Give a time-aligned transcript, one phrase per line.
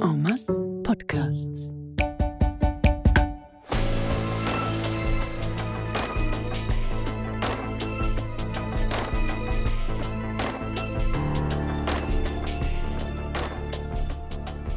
[0.00, 1.70] En masse Podcasts.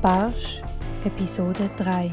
[0.01, 0.61] Barsch,
[1.05, 2.11] Episode 3.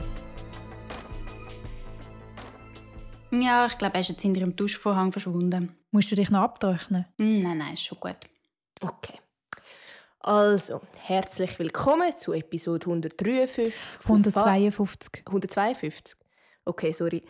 [3.33, 5.75] Ja, ich glaube, er ist jetzt hinter dem Duschvorhang verschwunden.
[5.91, 7.07] Musst du dich noch abtrocknen?
[7.19, 8.17] Hm, Nein, nein, ist schon gut.
[8.81, 9.19] Okay.
[10.23, 13.73] Also, herzlich willkommen zu Episode 153.
[14.01, 15.23] von Fa- 152.
[15.27, 16.17] 152.
[16.65, 17.23] Okay, sorry.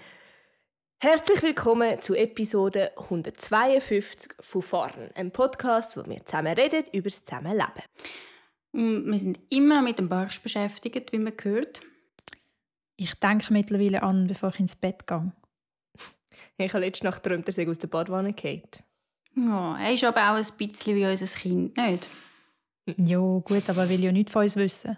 [1.03, 7.25] Herzlich willkommen zu Episode 152 von Fahren, einem Podcast, wo wir zusammen reden über das
[7.25, 7.83] Zusammenleben.
[8.77, 11.81] Hm, Wir sind immer noch mit dem Barsch beschäftigt, wie man hört.
[12.97, 15.33] Ich denke mittlerweile an, bevor ich ins Bett gehe.
[16.59, 18.63] Ich habe letzte Nacht geträumt, dass ich aus der Badwanne gehe.
[19.35, 22.07] Ja, er ist aber auch ein bisschen wie unser Kind, nicht?
[22.87, 24.97] Ja, gut, aber er will ja nichts von uns wissen.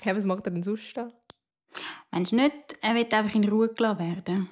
[0.00, 1.08] Hey, was macht er denn sonst da?
[2.10, 4.48] Meinst du nicht, er wird einfach in Ruhe gelassen werden?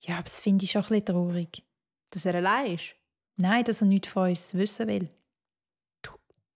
[0.00, 1.62] Ja, aber das finde ich schon ein bisschen traurig.
[2.10, 2.94] Dass er allein ist?
[3.36, 5.10] Nein, dass er nichts von uns wissen will.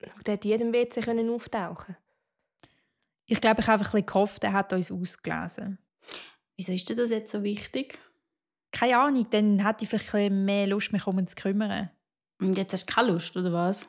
[0.00, 1.96] Der hätte jedem WC können auftauchen
[3.26, 5.78] Ich glaube, ich habe einfach ein bisschen gehofft, er hat uns ausgelesen.
[6.56, 7.98] Wieso ist dir das jetzt so wichtig?
[8.70, 11.90] Keine Ahnung, dann hätte ich vielleicht ein bisschen mehr Lust, mich um ihn zu kümmern.
[12.40, 13.88] Und jetzt hast du keine Lust, oder was?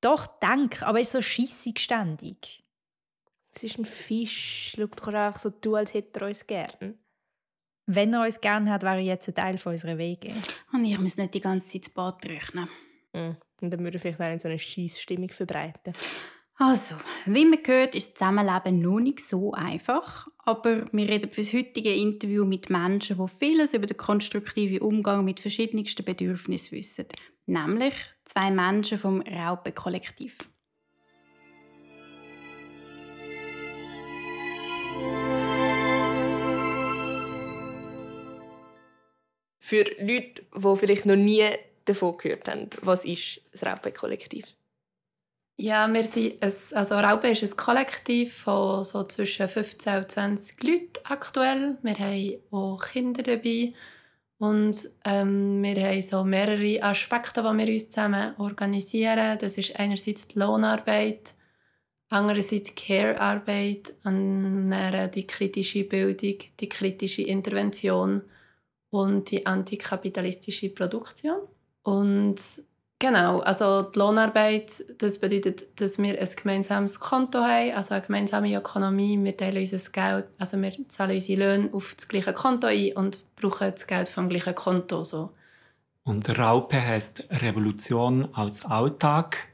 [0.00, 2.64] Doch, denk, aber er ist so scheissig ständig.
[3.54, 4.74] Es ist ein Fisch.
[4.76, 6.98] Schau doch einfach so du, als hätte er uns gern.
[7.86, 10.32] Wenn er uns gerne hat, wäre er jetzt ein Teil von unserer Wege.
[10.72, 12.68] Und ich muss nicht die ganze Zeit das Bad rechnen.
[13.12, 13.36] Mhm.
[13.60, 15.94] Und dann würde er vielleicht auch in so eine Scheissstimmung verbreiten.
[16.60, 20.26] Also, wie man hört, ist das Zusammenleben noch nicht so einfach.
[20.44, 25.24] Aber wir reden für das heutige Interview mit Menschen, die vieles über den konstruktiven Umgang
[25.24, 27.06] mit verschiedensten Bedürfnissen wissen.
[27.48, 30.36] Nämlich zwei Menschen vom Raupe-Kollektiv.
[39.58, 41.48] Für Leute, die vielleicht noch nie
[41.86, 44.54] davon gehört haben, was ist das Raupe-Kollektiv?
[45.56, 50.62] Ja, wir sind ein, also Raupe ist ein Kollektiv von so zwischen 15 und 20
[50.62, 51.78] Leuten aktuell.
[51.80, 53.72] Wir haben auch Kinder dabei
[54.38, 59.36] und ähm, wir haben so mehrere Aspekte, die wir uns zusammen organisieren.
[59.38, 61.34] Das ist einerseits die Lohnarbeit,
[62.08, 68.22] andererseits Care-Arbeit, die kritische Bildung, die kritische Intervention
[68.90, 71.40] und die antikapitalistische Produktion.
[71.82, 72.40] Und
[73.00, 78.52] Genau, also die Lohnarbeit, das bedeutet, dass wir ein gemeinsames Konto haben, also eine gemeinsame
[78.56, 79.16] Ökonomie.
[79.22, 83.20] Wir teilen unser Geld, also wir zahlen unsere Löhne auf das gleiche Konto ein und
[83.36, 85.04] brauchen das Geld vom gleichen Konto.
[85.04, 85.30] So.
[86.02, 89.46] Und Raupe heißt Revolution als Alltag.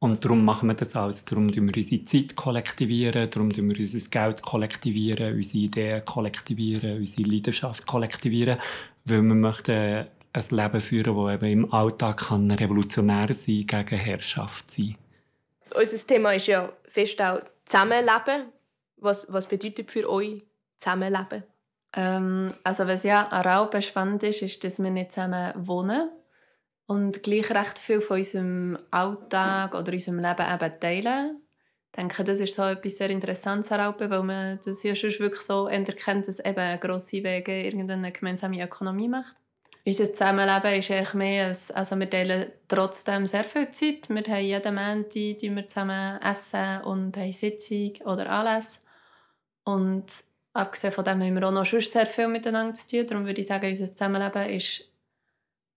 [0.00, 1.24] Und darum machen wir das alles.
[1.24, 6.98] Darum kollektivieren wir unsere Zeit, kollektivieren, darum kollektivieren wir unser Geld, kollektivieren, unsere Ideen kollektivieren,
[6.98, 8.58] unsere Leidenschaft kollektivieren.
[9.06, 14.70] Weil wir möchten ein Leben führen, das eben im Alltag kann revolutionär sein gegen Herrschaft
[14.70, 14.96] sein.
[15.74, 18.52] Unser Thema ist ja fest auch Zusammenleben.
[18.96, 20.42] Was, was bedeutet für euch
[20.78, 21.44] Zusammenleben?
[21.94, 26.10] Ähm, also was ja an Raupe spannend ist, ist, dass wir nicht zusammen wohnen
[26.86, 31.40] und gleich recht viel von unserem Alltag oder unserem Leben eben teilen.
[31.86, 35.10] Ich denke, das ist so etwas sehr Interessantes an Raupe, weil man das ja schon
[35.20, 39.36] wirklich so erkennt, dass eben grosse Wege irgendeine gemeinsame Ökonomie macht.
[39.86, 44.08] Unser Zusammenleben ist eigentlich mehr, als, also wir teilen trotzdem sehr viel Zeit.
[44.08, 48.80] Wir haben jeden Montag die wir zusammen essen und haben Sitzung oder Anlässe.
[49.64, 50.06] Und
[50.54, 53.06] abgesehen von dem haben wir auch noch sonst sehr viel miteinander zu tun.
[53.06, 54.88] Darum würde ich sagen, unser Zusammenleben ist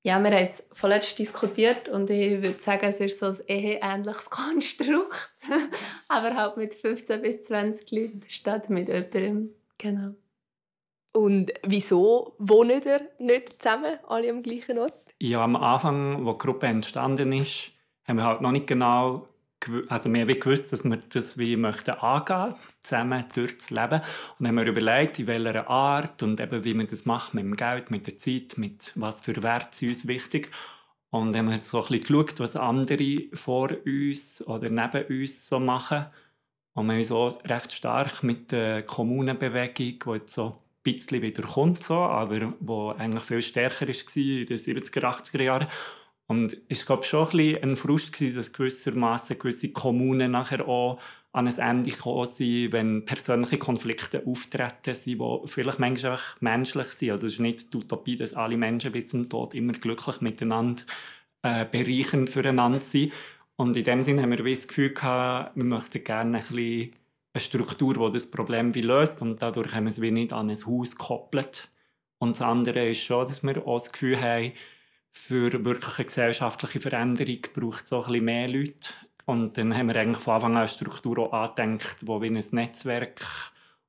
[0.03, 4.29] ja, wir haben es vorletzt diskutiert und ich würde sagen, es ist so ein eheähnliches
[4.29, 5.31] Konstrukt.
[6.07, 9.53] Aber halt mit 15 bis 20 Leuten statt mit jemandem.
[9.77, 10.15] Genau.
[11.17, 14.93] Und wieso wohnen ihr nicht zusammen, alle am gleichen Ort?
[15.19, 17.71] Ja, am Anfang, wo die Gruppe entstanden ist,
[18.07, 19.27] haben wir halt noch nicht genau
[19.89, 24.01] also wir haben gewusst, dass wir das wie möchten angehen, zusammen durchs Leben.
[24.37, 27.43] Und dann haben wir überlegt, in welcher Art und eben wie man das macht, mit
[27.43, 30.51] dem Geld, mit der Zeit, mit was für Werte sind uns wichtig.
[31.09, 35.47] Und dann haben wir so ein bisschen geschaut, was andere vor uns oder neben uns
[35.47, 36.05] so machen.
[36.73, 40.61] Und wir haben uns auch recht stark mit der Kommunenbewegung, die jetzt so
[40.95, 45.67] bisschen wieder kommt, so, aber wo eigentlich viel stärker war in den 70er, 80er Jahren.
[46.27, 50.99] Und es war schon ein, ein Frust, gewesen, dass gewissermaßen gewisse Kommunen nachher auch
[51.31, 57.11] an ein Ende gekommen sind, wenn persönliche Konflikte auftreten sind, die vielleicht manchmal menschlich sind.
[57.11, 60.83] Also es ist nicht die Utopie, dass alle Menschen bis zum Tod immer glücklich miteinander
[61.43, 63.13] äh, bereichernd füreinander sind.
[63.55, 66.91] Und in dem Sinne haben wir das Gefühl gehabt, wir möchten gerne ein bisschen
[67.37, 70.49] eine Struktur, die das Problem wie löst und dadurch haben wir es wie nicht an
[70.49, 71.69] ein Haus gekoppelt.
[72.17, 74.53] Und das andere ist schon, dass wir auch das Gefühl haben,
[75.11, 78.89] für wirklich eine gesellschaftliche Veränderung braucht es auch ein bisschen mehr Leute.
[79.25, 82.43] Und dann haben wir eigentlich von Anfang an eine Struktur auch angedenkt, wo wie ein
[82.51, 83.21] Netzwerk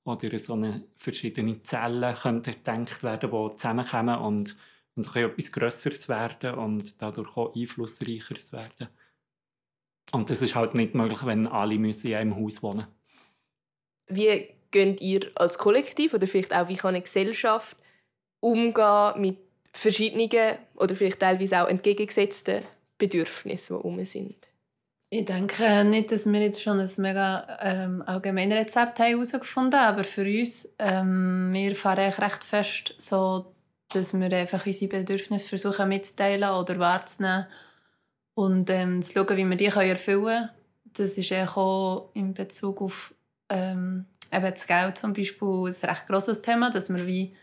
[0.04, 4.56] oder so eine verschiedene Zellen könnten gedacht werden, die zusammenkommen und,
[4.96, 8.88] und so etwas Größeres werden und dadurch auch einflussreicheres werden.
[10.12, 12.86] Und das ist halt nicht möglich, wenn alle müssen in einem Haus wohnen
[14.08, 17.76] Wie geht ihr als Kollektiv oder vielleicht auch wie kann eine Gesellschaft
[18.40, 19.38] umgehen mit
[19.72, 22.60] verschiedenen oder vielleicht teilweise auch entgegengesetzten
[22.98, 24.36] Bedürfnissen, die um sind?
[25.10, 30.04] Ich denke nicht, dass wir jetzt schon ein mega ähm, allgemeines Rezept herausgefunden haben, aber
[30.04, 33.46] für uns, ähm, wir fahren recht fest so,
[33.90, 37.46] dass wir einfach unsere Bedürfnisse versuchen mitzuteilen oder wahrzunehmen
[38.34, 40.50] und ähm, zu schauen, wie wir die erfüllen können.
[40.92, 43.14] Das ist auch in Bezug auf
[43.48, 47.34] ähm, eben das Geld zum Beispiel ein recht grosses Thema, dass wir wie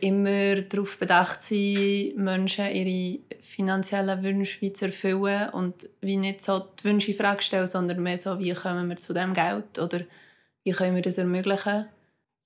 [0.00, 6.84] immer darauf bedacht sind, Menschen ihre finanziellen Wünsche zu erfüllen und wie nicht so die
[6.84, 10.00] Wünsche in Frage stellen, sondern mehr so, wie kommen wir zu dem Geld oder
[10.64, 11.86] wie können wir das ermöglichen.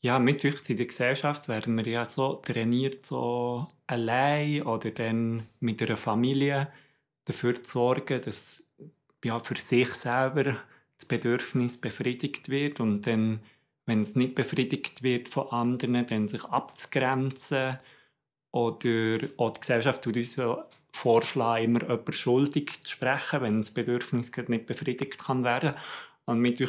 [0.02, 5.80] Ja, mit in der Gesellschaft werden wir ja so trainiert, so allein oder dann mit
[5.80, 6.68] einer Familie
[7.24, 8.62] dafür zu sorgen, dass
[9.24, 10.58] ja, für sich selber
[11.04, 13.40] das Bedürfnis befriedigt wird und dann
[13.86, 17.78] wenn es nicht befriedigt wird von anderen, dann sich abzugrenzen.
[18.50, 20.36] Oder auch die Gesellschaft tut uns
[20.92, 25.74] vorschlagen, immer jemanden schuldig zu sprechen, wenn das Bedürfnis nicht befriedigt kann werden.
[26.24, 26.60] Und mit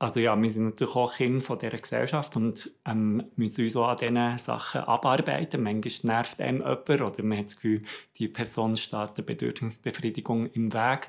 [0.00, 3.88] also ja, wir sind natürlich auch Kinder von dieser Gesellschaft und ähm, müssen uns auch
[3.88, 5.62] an diesen Sachen abarbeiten.
[5.62, 7.82] Manchmal nervt einem jemand oder man hat das Gefühl,
[8.16, 11.08] die Person steht der Bedürfnisbefriedigung im Weg.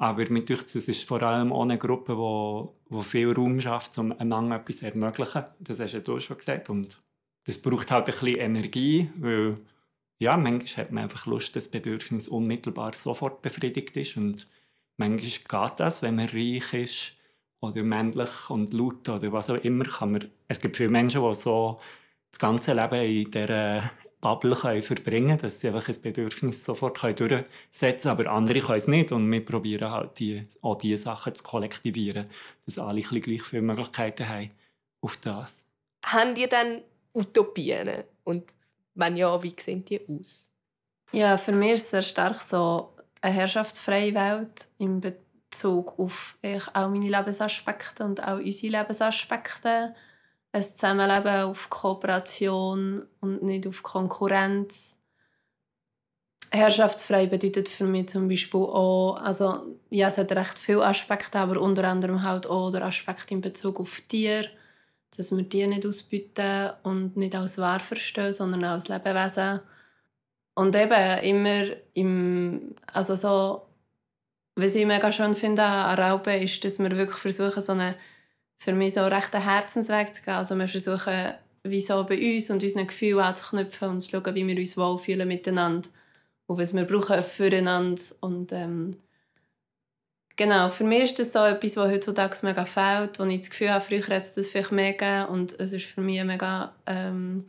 [0.00, 4.18] Aber denkt, es ist vor allem auch eine Gruppe, die wo viel Raum schafft, um
[4.18, 5.44] einander etwas zu ermöglichen.
[5.58, 6.70] Das hast ja du schon gesagt.
[6.70, 6.98] Und
[7.44, 9.58] das braucht halt ein bisschen Energie, weil
[10.18, 14.16] ja, manchmal hat man einfach Lust, dass das Bedürfnis unmittelbar sofort befriedigt ist.
[14.16, 14.46] Und
[14.96, 17.12] manchmal geht das, wenn man reich ist
[17.60, 19.84] oder männlich und laut oder was auch immer.
[19.84, 21.76] Kann man, es gibt viele Menschen, die so
[22.30, 23.82] das ganze Leben in dieser
[24.20, 28.20] Bubble können verbringen können, dass sie einfach ein Bedürfnis sofort durchsetzen können.
[28.20, 29.12] Aber andere können es nicht.
[29.12, 32.26] Und wir probieren halt, die, auch diese Sachen zu kollektivieren,
[32.66, 34.50] dass alle gleich viele Möglichkeiten haben
[35.00, 35.64] auf das.
[36.04, 36.82] Haben ihr dann
[37.14, 38.04] Utopien?
[38.24, 38.44] Und
[38.94, 40.48] wenn ja, wie sehen die aus?
[41.12, 42.90] Ja, für mich ist es sehr stark so
[43.20, 46.36] eine herrschaftsfreie Welt im Bezug auf
[46.74, 49.94] auch meine Lebensaspekte und auch unsere Lebensaspekte
[50.52, 54.96] ein Zusammenleben auf Kooperation und nicht auf Konkurrenz.
[56.52, 61.60] Herrschaftsfrei bedeutet für mich zum Beispiel auch, also ja, es hat recht viele Aspekte, aber
[61.60, 64.48] unter anderem halt auch der Aspekt in Bezug auf Tiere,
[65.16, 69.60] dass wir die nicht ausbieten und nicht als wahr verstehen, sondern als Lebewesen.
[70.54, 73.62] Und eben immer im, also so,
[74.56, 77.96] was ich mega schön finde an Raupen, ist, dass wir wirklich versuchen, so eine
[78.60, 80.34] für mich so recht einen Herzensweg zu gehen.
[80.34, 81.32] Also wir versuchen,
[81.64, 85.26] wie so bei uns und unseren Gefühlen anzuknüpfen und zu schauen, wie wir uns wohlfühlen
[85.26, 85.88] miteinander
[86.46, 88.02] und was wir brauchen füreinander.
[88.20, 88.98] Und ähm,
[90.36, 93.70] genau, für mich ist das so etwas, was heutzutage mega fehlt, wo ich das Gefühl
[93.70, 97.46] habe, früher hätte es das vielleicht mehr gegeben und es ist für mich mega ähm,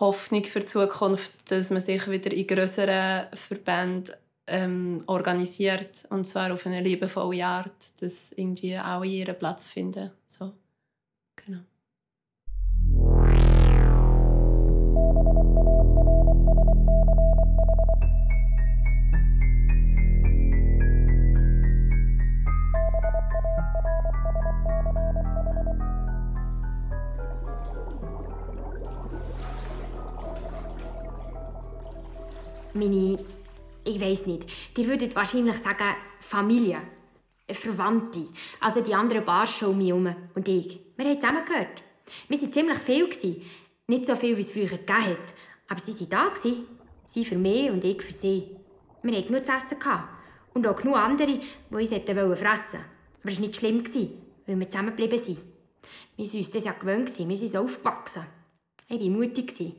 [0.00, 4.14] Hoffnung für die Zukunft, dass man sich wieder in größeren Verbänden
[4.46, 10.10] ähm, organisiert und zwar auf eine liebevolle Art, dass irgendwie auch ihren Platz finden.
[10.26, 10.52] So.
[11.36, 11.60] Genau.
[32.74, 33.18] Meine
[33.86, 36.80] ich weiß nicht, ihr würdet wahrscheinlich sagen Familie,
[37.50, 38.26] Verwandte,
[38.60, 40.80] also die anderen Barschen um mich herum und ich.
[40.96, 41.82] Wir haben zusammengehört.
[42.28, 43.42] Wir waren ziemlich viel.
[43.86, 45.34] Nicht so viel, wie es früher gegeben hat,
[45.68, 46.32] aber sie waren da.
[47.04, 48.48] Sie für mich und ich für sie.
[49.02, 49.76] Wir hatten genug zu essen.
[50.54, 51.40] Und auch genug andere, die
[51.70, 52.78] uns fressen wollten.
[53.22, 53.84] Aber es war nicht schlimm,
[54.46, 55.38] weil wir zusammengeblieben sind.
[56.16, 58.22] Wir waren uns das ja gewöhnt, wir sind so aufgewachsen.
[58.88, 59.74] Ich war mutig.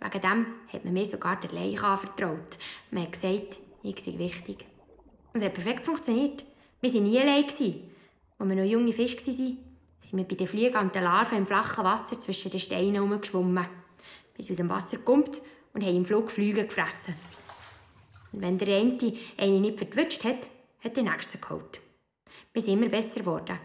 [0.00, 2.58] Wegen dem hat man mir sogar der Leiche anvertraut.
[2.90, 4.66] Man hat gesagt, ich sei wichtig.
[5.32, 6.44] Es hat perfekt funktioniert.
[6.80, 7.44] Wir waren nie allein.
[7.44, 9.58] Als wir noch junge Fische waren,
[10.00, 13.66] sind wir bei den Fliegen und den Larven im flachen Wasser zwischen den Steinen herumgeschwommen.
[14.36, 15.40] Bis wir aus dem Wasser kommt
[15.72, 17.14] und haben im Flug Flüge gefressen.
[18.32, 18.98] Und wenn der eine
[19.38, 20.48] einen nicht verwünscht hat,
[20.82, 21.80] hat der nächste geholt.
[22.52, 23.58] Wir sind immer besser geworden.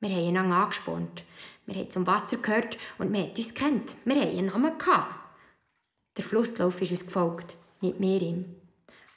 [0.00, 1.24] Wir haben einander angespornt.
[1.64, 3.96] Wir haben zum Wasser gehört und wir haben uns kennt.
[4.04, 5.14] Wir haben einen Namen gehabt.
[6.16, 8.56] Der Flusslauf ist uns gefolgt, nicht mehr ihm.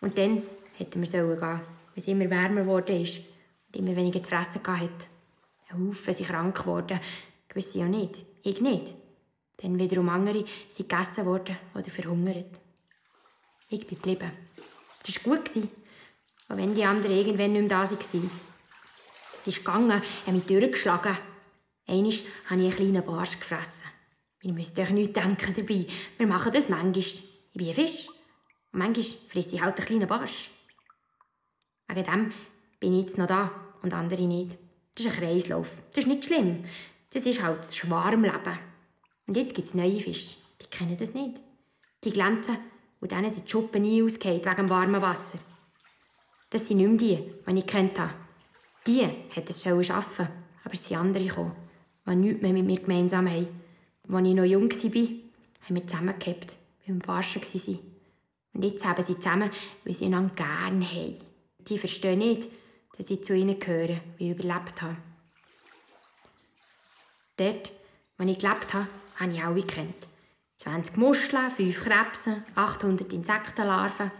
[0.02, 0.44] Und dann
[0.76, 1.62] hätten wir sollen gehen, weil
[1.96, 3.22] es immer wärmer geworden ist
[3.68, 5.08] und immer weniger zu fressen hatte.
[5.70, 7.00] Ein Haufen sind krank geworden,
[7.48, 8.96] gewisse ja nicht, ich nicht.
[9.58, 12.60] Dann wiederum andere sind gegessen worden oder verhungert.
[13.70, 14.32] Ich bin geblieben.
[15.06, 15.50] Das war gut,
[16.48, 18.32] auch wenn die anderen irgendwann nicht mehr da waren.
[19.38, 21.18] Es ist gegangen, hat mich durchgeschlagen.
[21.88, 23.86] Einmal habe ich einen kleinen Barsch gefressen.
[24.42, 25.86] Ihr müsst euch nichts denken dabei.
[26.18, 27.00] Wir machen das manchmal.
[27.00, 28.08] Ich bin ein Fisch.
[28.72, 30.50] Und manchmal frisst ich halt einen kleinen Barsch.
[31.88, 32.32] Wegen dem
[32.80, 34.58] bin ich jetzt noch da und andere nicht.
[34.96, 35.82] Das ist ein Kreislauf.
[35.90, 36.64] Das ist nicht schlimm.
[37.12, 38.60] Das ist halt das Schwarmleben.
[39.28, 40.38] Und jetzt gibt es neue Fische.
[40.62, 41.40] Die kennen das nicht.
[42.04, 42.58] Die glänzen
[43.02, 45.40] und denen sind die Schuppen nie ausgehend wegen dem warmen Wasser.
[46.50, 48.14] Das sind nicht mehr die, die ich kennt habe.
[48.88, 50.28] Die hätten es arbeiten
[50.64, 51.56] aber es sind andere gekommen,
[52.08, 53.48] die nichts mehr mit mir gemeinsam haben.
[54.12, 55.08] Als ich noch jung war,
[55.62, 57.80] haben wir zusammengehabt, weil wir Barschen waren.
[58.54, 59.52] Und jetzt haben sie zusammen,
[59.86, 61.16] weil sie einander gerne haben.
[61.60, 62.48] Die verstehen nicht,
[62.98, 64.98] dass ich zu ihnen gehöre, wie ich überlebt habe.
[67.38, 67.72] Dort,
[68.18, 68.88] wo ich gelebt habe,
[69.18, 70.08] habe ich alle gekannt.
[70.58, 74.12] 20 Muscheln, 5 Krebse, 800 Insektenlarven.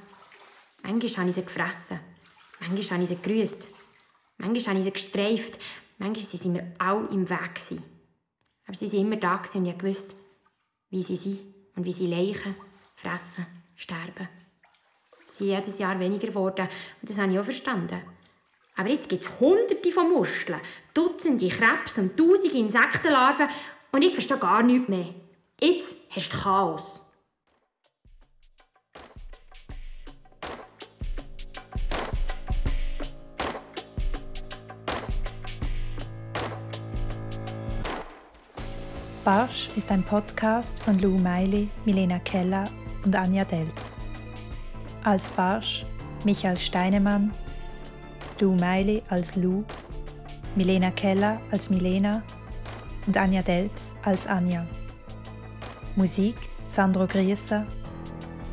[0.84, 2.00] Manchmal habe ich sie gefressen.
[2.62, 3.68] Manchmal habe ich sie gegrüßt.
[4.38, 5.60] Manchmal habe ich sie gestreift.
[5.98, 7.82] Manchmal waren sie mir alle im Weg.
[8.70, 10.16] Aber sie waren immer da und ich wusste,
[10.92, 11.42] wie sie sind
[11.76, 12.56] und wie sie leichen,
[12.94, 14.30] fressen, sterben.
[15.26, 16.68] Sie sind jedes Jahr weniger geworden
[17.02, 18.00] und das habe ich auch verstanden.
[18.76, 20.62] Aber jetzt gibt es hunderte von Muskeln,
[20.94, 23.48] Dutzende Krebs und tausende Insektenlarven
[23.92, 25.16] und ich verstehe gar nichts mehr.
[25.60, 27.02] Jetzt hast du Chaos.
[39.30, 42.68] Barsch ist ein Podcast von Lou Meili, Milena Keller
[43.06, 43.96] und Anja Delz.
[45.04, 45.86] Als Barsch
[46.24, 47.32] Michael Steinemann,
[48.40, 49.64] Lou Meili als Lou,
[50.56, 52.24] Milena Keller als Milena
[53.06, 54.66] und Anja Delz als Anja.
[55.96, 57.68] Musik Sandro Grieser,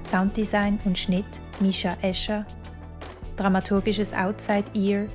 [0.04, 2.44] Sounddesign und Schnitt Misha Escher,
[3.38, 5.06] dramaturgisches Outside Ear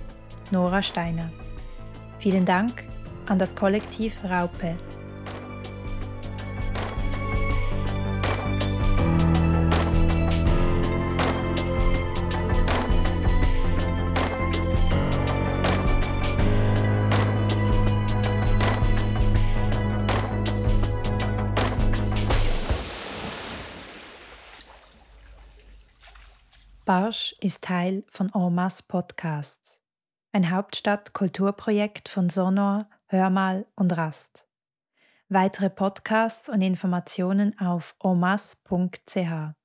[0.49, 1.29] Nora Steiner.
[2.17, 2.83] Vielen Dank
[3.27, 4.75] an das Kollektiv Raupe.
[26.93, 29.79] Barsch ist Teil von Ormas Podcasts,
[30.33, 34.45] ein Hauptstadt-Kulturprojekt von Sonor, Hörmal und Rast.
[35.29, 39.60] Weitere Podcasts und Informationen auf omas.ch.